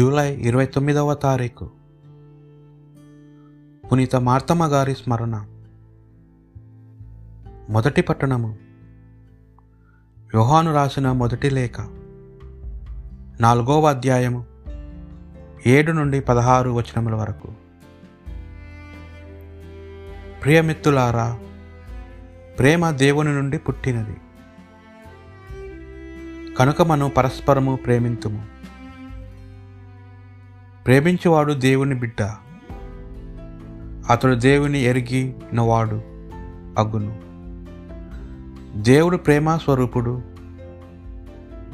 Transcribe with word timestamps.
July 0.00 0.34
ఇరవై 0.34 0.66
తొమ్మిదవ 0.66 1.14
తారీఖు. 1.14 1.70
పునీత 3.92 4.16
మార్తమ్మ 4.16 4.66
గారి 4.66 4.94
స్మరణ. 4.94 5.46
మొదటి 7.70 8.02
పట్టణము. 8.02 8.58
యోహాను 10.34 10.74
రాసిన 10.74 11.12
మొదటి 11.12 11.50
లేఖ. 11.50 11.80
నాలుగవ 13.40 13.88
అధ్యాయము. 13.88 14.44
ఏడు 15.66 15.92
నుండి 15.92 16.20
పదహారు 16.20 16.70
వచనముల 16.70 17.14
వరకు. 17.14 17.48
ప్రియమిత్తులారా 20.42 21.38
ప్రేమ 22.58 22.90
దేవుని 22.90 23.34
నుండి 23.34 23.58
పుట్టినది. 23.58 24.16
కనుక 26.54 26.82
మనం 26.82 27.12
పరస్పరము 27.16 27.76
ప్రేమింతుము. 27.76 28.59
ప్రేమించేవాడు 30.86 31.52
దేవుని 31.52 31.94
బిడ్డ. 31.94 32.22
అతడు 34.10 34.34
దేవుని 34.34 34.80
ఎరిగినవాడు 34.80 36.02
అగ్గును 36.78 37.30
దేవుడు 38.82 39.16
ప్రేమ 39.16 39.56
స్వరూపుడు. 39.56 40.22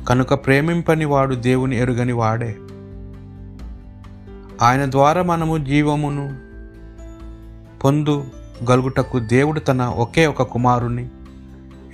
కనుక 0.08 0.46
ప్రేమింపని 0.46 1.04
వాడు 1.04 1.34
దేవుని 1.34 1.76
ఎరుగని 1.76 2.12
వాడే. 2.12 2.56
ఆయన 4.62 4.90
ద్వారా 4.90 5.22
మనము 5.22 5.58
జీవమును 5.58 6.38
పొందు 7.78 8.24
గలుగుటకు 8.70 9.18
దేవుడు 9.18 9.60
తన 9.60 9.82
ఒకే 9.82 10.26
ఒక 10.26 10.42
కుమారుని 10.42 11.08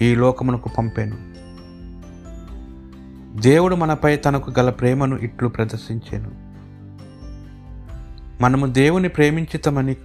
ఈ 0.01 0.15
లోకమునకు 0.15 0.71
పంపాను. 0.79 1.17
దేవుడు 3.41 3.75
మనపై 3.75 4.17
తనకు 4.17 4.53
గల 4.59 4.71
ప్రేమను 4.71 5.17
ఇట్లు 5.17 5.49
ప్రదర్శించాను. 5.49 6.52
మనము 8.43 8.67
దేవుని 8.67 9.09
ప్రేమించితమని 9.09 9.97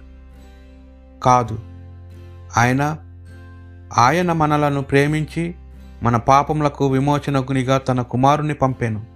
కాదు. 1.22 1.58
ఆయన 2.56 2.96
ఆయన 3.98 4.32
మనలను 4.32 4.82
ప్రేమించి 4.82 5.54
మన 6.02 6.16
పాపములకు 6.16 6.86
విమోచనకునిగా 6.86 7.78
తన 7.78 8.02
కుమారుని 8.02 8.54
పంపాను. 8.54 9.06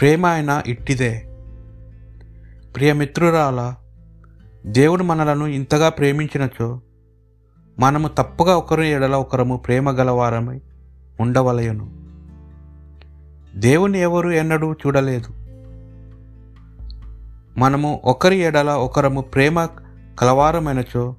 ప్రేమ 0.00 0.26
ఆయన 0.26 0.62
ఇట్టిదే. 0.66 1.22
ప్రియమిత్రురాల 2.76 3.74
దేవుడు 4.66 5.02
మనలను 5.02 5.46
ఇంతగా 5.46 5.88
ప్రేమించినచో 5.88 6.80
మనము 7.78 8.08
తప్పుగా 8.08 8.56
ఒకరు 8.56 8.82
ఎడల 8.82 9.14
ఒకరము 9.14 9.56
ప్రేమ 9.56 9.90
గలవారమై 9.90 10.60
ఉండవలయను 11.20 11.90
దేవుని 13.56 14.00
ఎవరు 14.00 14.30
ఎన్నడూ 14.30 14.72
చూడలేదు. 14.72 15.45
మనము 17.58 18.00
ఒకరి 18.04 18.36
ఎడల 18.36 18.70
ఒకరము 18.70 19.20
ప్రేమ 19.20 19.64
కలవారమైనచో 20.18 21.16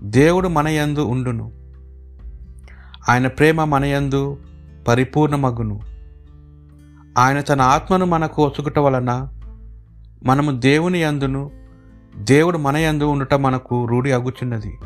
దేవుడు 0.00 0.48
మనయందు 0.48 1.00
ఉండును. 1.00 1.52
ఆయన 3.08 3.26
ప్రేమ 3.26 3.64
మనయందు 3.64 4.38
పరిపూర్ణమగును. 4.88 5.80
ఆయన 7.18 7.40
తన 7.40 7.60
ఆత్మను 7.60 8.06
మనకు 8.06 8.46
ఒసుగుట 8.46 8.78
వలన 8.78 9.28
మనము 10.24 10.60
దేవుని 10.60 10.98
యందును 10.98 11.50
దేవుడు 12.16 12.58
మన 12.58 12.76
యందు 12.76 13.04
ఉండటం 13.04 13.42
మనకు 13.42 13.86
రూఢి 13.86 14.12
అగుచున్నది. 14.12 14.78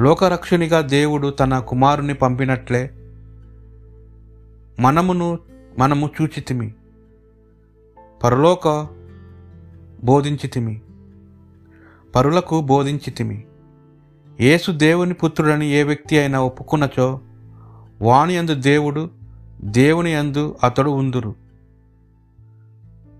లోకరక్షునిగా 0.00 0.80
దేవుడు 0.80 1.28
తన 1.28 1.58
కుమారుని 1.58 2.14
పంపినట్లే 2.14 2.90
మనమును 4.80 5.38
మనము 5.78 6.10
చూచితిమి. 6.22 6.74
పరులోక 8.22 8.86
బోధించితిమి. 10.04 10.80
పరులకు 12.14 12.60
బోధించితిమి. 12.60 13.44
యేసు 14.40 14.72
దేవుని 14.72 15.14
పుత్రుడని 15.14 15.66
ఏ 15.66 15.82
వ్యక్తి 15.82 16.18
అయినా 16.18 16.40
ఒప్పుకున్నచో 16.40 17.20
వాణి 18.02 18.34
యందు 18.34 18.54
దేవుడు 18.54 19.10
దేవుని 19.60 20.12
యందు 20.12 20.56
అతడు 20.64 20.90
ఉందురు. 20.90 21.34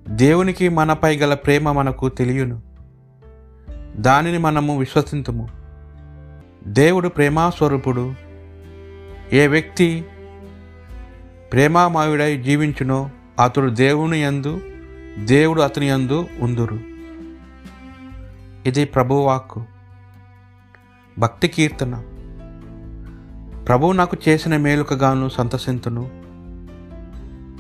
దేవునికి 0.09 0.69
మనపై 0.69 1.17
గల 1.17 1.35
ప్రేమ 1.35 1.73
మనకు 1.73 2.09
తెలియను. 2.09 2.63
దానిని 3.97 4.39
మనము 4.39 4.79
విశ్వసింతుము. 4.79 5.49
దేవుడు 6.67 7.09
ప్రేమాస్వరూపుడు. 7.09 8.15
ఏ 9.33 9.47
వ్యక్తి 9.47 10.05
ప్రేమామయుడై 11.53 12.43
జీవించునో 12.43 13.11
అతడు 13.45 13.71
దేవుని 13.71 14.23
యందు 14.23 14.61
దేవుడు 15.19 15.63
అతని 15.63 15.89
యందు 15.89 16.27
ఉందురు. 16.41 16.81
ఇది 18.67 18.85
ప్రభువాక్కు 18.85 19.65
భక్తి 21.19 21.49
కీర్తన. 21.49 22.03
ప్రభువు 23.69 23.93
నాకు 23.93 24.17
చేసిన 24.29 24.57
మేలుకగాను 24.57 25.29
సంతసింతును. 25.29 26.11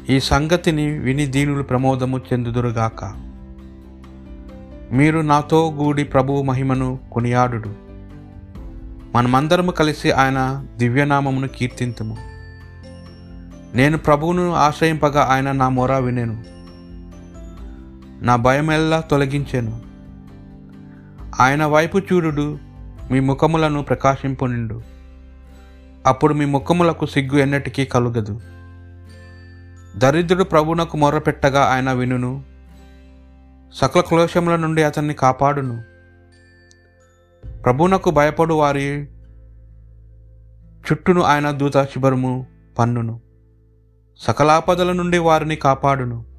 ఈ 0.09 0.21
సంగతిని 0.21 0.99
విని 0.99 1.27
దీనులు 1.27 1.63
ప్రమోదము 1.63 2.19
చెందుదురుగాక 2.19 3.05
మీరు 4.93 5.21
నాతో 5.21 5.73
గూడి 5.73 6.05
ప్రభువు 6.05 6.43
మహిమను 6.43 6.99
కొనియాడు 7.13 7.75
మనమందరము 9.15 9.71
కలిసి 9.71 10.11
ఆయన 10.11 10.67
దివ్యనామమును 10.77 11.49
కీర్తింతుము. 11.49 12.17
నేను 13.77 13.99
ప్రభువును 13.99 14.53
ఆశ్రయింపగా 14.53 15.29
ఆయన 15.31 15.53
నా 15.53 15.69
మొర 15.69 15.99
వినేను. 15.99 16.60
నా 18.21 18.37
భయమెల్లా 18.37 19.01
తొలగించెను. 19.01 19.81
ఆయన 21.41 21.65
వైపు 21.65 21.99
చూడుడు 21.99 22.59
మీ 23.11 23.21
ముఖములను 23.21 23.83
ప్రకాశింపునిండు. 23.83 24.83
అప్పుడు 26.07 26.35
మీ 26.35 26.45
ముఖములకు 26.45 27.07
సిగ్గు 27.07 27.39
ఎన్నటికీ 27.39 27.85
కలుగదు. 27.85 28.41
దరిద్రుడు 29.97 30.45
ప్రభునకు 30.45 30.97
మొర్రపెట్టగా 30.97 31.65
ఆయన 31.65 31.93
వినును. 31.93 32.45
సకల 33.75 34.01
క్లోషముల 34.01 34.57
నుండి 34.57 34.83
అతన్ని 34.83 35.15
కాపాడును. 35.15 35.83
ప్రభునకు 37.65 38.11
భయపడు 38.11 38.55
వారి 38.55 39.09
చుట్టూను 40.81 41.23
ఆయన 41.23 41.51
దూత 41.51 41.77
శిబరము 41.77 42.47
పన్నును. 42.79 43.21
సకలాపదల 44.19 44.93
నుండి 44.93 45.19
వారిని 45.19 45.57
కాపాడును. 45.57 46.30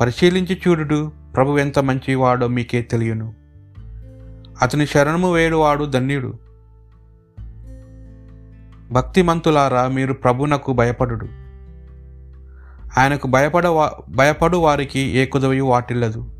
పరిశీలించి 0.00 0.60
చూడుడు 0.68 1.12
ప్రభు 1.36 1.58
ఎంత 1.58 1.78
మంచివాడో 1.78 2.48
మీకే 2.48 2.82
తెలియను. 2.82 3.34
అతని 4.62 4.86
శరణము 4.86 5.32
వేడువాడు 5.32 5.84
ధన్యుడు. 5.84 6.38
భక్తిమంతులారా 8.92 9.88
మీరు 9.88 10.12
ప్రభునకు 10.12 10.72
భయపడుడు. 10.72 11.26
ఆయనకు 12.98 13.26
భయపడ 13.26 13.68
భయపడు 14.08 14.56
వారికి 14.56 15.00
ఏ 15.00 15.26
కుదవయు 15.26 15.64
వాటిల్లదు. 15.64 16.30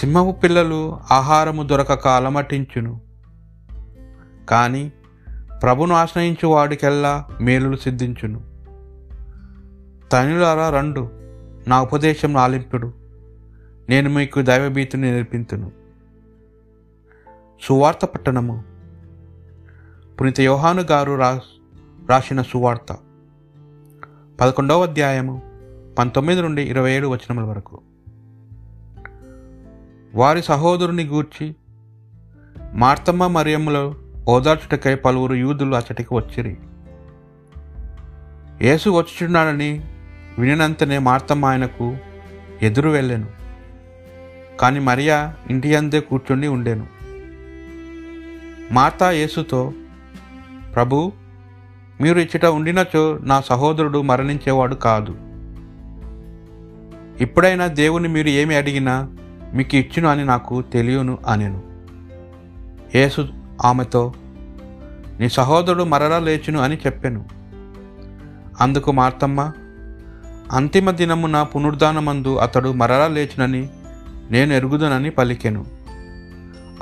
సింహపు 0.00 0.32
పిల్లలు 0.32 0.98
ఆహారము 1.10 1.62
దొరకక 1.62 2.08
అలమటించును 2.08 3.00
కానీ 4.48 4.92
ప్రభును 5.62 5.94
ఆశ్రయించు 5.94 6.48
వాడికెల్లా 6.48 7.24
మేలులు 7.40 7.76
సిద్ధించును. 7.76 8.40
తనులారా 10.12 10.70
రండు. 10.70 11.17
నా 11.68 11.82
ఉపదేశం 11.82 12.36
ఆలింపుడు. 12.36 12.92
నేను 13.88 14.10
మీకు 14.10 14.42
దైవభీతిని 14.42 15.12
నేర్పింతును. 15.12 15.72
సువార్త 17.62 18.04
పట్టణము. 18.04 18.64
పునీత 20.20 20.40
యోహాను 20.40 20.82
గారు 20.82 21.12
రా 21.12 21.40
రాసిన 22.08 22.42
సువార్త. 22.42 22.96
పదకొండవ 24.40 24.82
అధ్యాయము 24.82 25.42
పంతొమ్మిది 25.98 26.42
నుండి 26.42 26.62
ఇరవై 26.62 26.92
ఏడు 26.92 27.08
వచనముల 27.08 27.44
వరకు. 27.44 27.80
వారి 30.14 30.42
సహోదరుని 30.42 31.04
గూర్చి 31.04 31.56
మార్తమ్మ 32.72 33.26
మరియమ్మలో 33.26 33.94
ఓదార్చుటకై 34.28 34.94
పలువురు 34.94 35.34
యూదులు 35.34 35.74
అచ్చటికి 35.74 36.14
వచ్చిరి. 36.14 36.56
యేసు 38.62 38.90
వచ్చుచున్నాడని 38.90 39.97
వినినంతనే 40.38 40.98
మార్తమ్మ 40.98 41.44
ఆయనకు 41.44 41.96
ఎదురు 42.62 42.90
వెళ్ళాను. 42.90 43.26
కానీ 44.60 44.78
మరియా 44.78 45.34
ఇంటి 45.50 45.76
అందే 45.76 46.00
కూర్చుండి 46.00 46.46
ఉండేను. 46.46 46.86
మార్తా 48.72 49.10
యేసుతో 49.10 49.72
ప్రభు 50.74 51.12
మీరు 52.00 52.18
ఇచ్చట 52.18 52.46
ఉండినచో 52.46 53.18
నా 53.22 53.40
సహోదరుడు 53.40 54.02
మరణించేవాడు 54.02 54.74
కాదు. 54.74 55.16
ఇప్పుడైనా 57.22 57.66
దేవుని 57.66 58.08
మీరు 58.08 58.28
ఏమి 58.28 58.54
అడిగినా 58.54 59.16
మీకు 59.54 59.76
ఇచ్చును 59.76 60.08
అని 60.08 60.24
నాకు 60.24 60.62
తెలియను 60.62 61.18
అనెను. 61.26 61.62
యేసు 62.94 63.28
ఆమెతో 63.64 64.14
నీ 65.20 65.28
సహోదరుడు 65.28 65.84
మరలా 65.84 66.18
లేచును 66.18 66.60
అని 66.60 66.76
చెప్పాను. 66.76 67.24
అందుకు 68.60 68.92
మార్తమ్మ 68.92 69.52
అంతిమ 70.52 70.90
దినమున 70.90 71.42
పునరుద్ధానమందు 71.42 72.36
అతడు 72.36 72.72
మరలా 72.72 73.08
లేచినని 73.08 73.68
నేను 74.30 74.52
ఎరుగుదనని 74.52 75.10
పలికెను. 75.10 75.66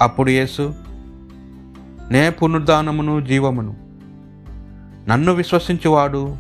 అప్పుడు 0.01 0.31
యేసు 0.31 0.75
నే 2.11 2.31
పునరుద్ధానమును 2.31 3.21
జీవమును. 3.21 3.77
నన్ను 5.09 5.33
విశ్వసించువాడు 5.33 6.37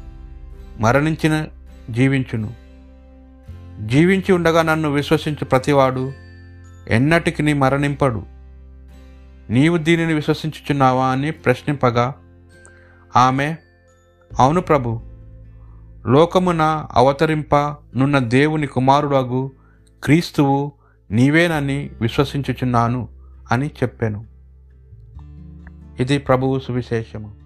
మరణించిన 0.81 1.47
జీవించును. 1.91 2.55
జీవించి 3.87 4.33
ఉండగా 4.33 4.63
నన్ను 4.63 4.91
విశ్వసించు 4.91 5.45
ప్రతివాడు 5.45 6.13
ఎన్నటికి 6.89 7.53
మరణింపడు. 7.53 8.23
నీవు 9.51 9.77
దీనిని 9.77 10.15
విశ్వసించుచున్నావా 10.15 11.07
అని 11.07 11.31
ప్రశ్నింపగా 11.31 12.15
ఆమె 13.17 13.57
అవును 14.39 14.61
ప్రభు 14.61 15.16
లోకమున 16.07 16.87
అవతరింప 16.93 17.57
నున్న 17.97 18.19
దేవుని 18.19 18.67
కుమారుడగు 18.67 19.53
క్రీస్తువు 20.05 20.73
నీవేనని 21.11 21.91
విశ్వసించుచున్నాను 22.01 23.09
అని 23.53 23.67
చెప్పాను. 23.67 24.25
ఇది 26.01 26.19
ప్రభువు 26.19 26.59
సువిశేషము. 26.59 27.46